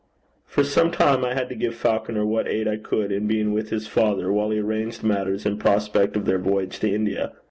For 0.47 0.63
some 0.63 0.89
time 0.89 1.23
I 1.23 1.35
had 1.35 1.47
to 1.49 1.55
give 1.55 1.75
Falconer 1.75 2.25
what 2.25 2.47
aid 2.47 2.67
I 2.67 2.77
could 2.77 3.11
in 3.11 3.27
being 3.27 3.53
with 3.53 3.69
his 3.69 3.85
father 3.85 4.33
while 4.33 4.49
he 4.49 4.57
arranged 4.57 5.03
matters 5.03 5.45
in 5.45 5.57
prospect 5.57 6.15
of 6.15 6.25
their 6.25 6.39
voyage 6.39 6.79
to 6.79 6.89
India. 6.91 7.33